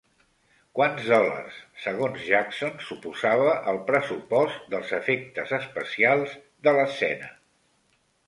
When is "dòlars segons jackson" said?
1.09-2.79